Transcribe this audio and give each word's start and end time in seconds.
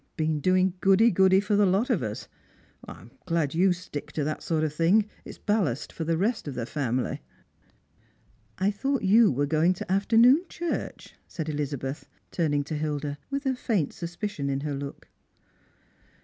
•'Been 0.17 0.39
doing 0.39 0.73
goody 0.81 1.11
goody 1.11 1.39
for 1.39 1.55
the 1.55 1.67
lot 1.67 1.91
of 1.91 2.01
us. 2.01 2.27
I'm 2.87 3.11
glad 3.27 3.53
you 3.53 3.69
Btick 3.69 4.07
to 4.13 4.23
that 4.23 4.41
sort 4.41 4.63
of 4.63 4.73
thing. 4.73 5.05
It's 5.25 5.37
ballast 5.37 5.93
for 5.93 6.05
the 6.05 6.17
rest 6.17 6.47
of 6.47 6.55
the 6.55 6.65
family."" 6.65 7.21
I 8.65 8.71
thought 8.71 9.03
you 9.03 9.31
were 9.31 9.45
going 9.45 9.75
to 9.75 9.91
afternoon 9.91 10.45
church," 10.49 11.13
said 11.27 11.45
Ehza 11.45 11.77
beth, 11.77 12.07
turning 12.31 12.63
to 12.63 12.75
Hilda, 12.77 13.19
with 13.29 13.45
a 13.45 13.53
faint 13.55 13.93
suspicion 13.93 14.49
in 14.49 14.61
her 14.61 14.73
look. 14.73 15.07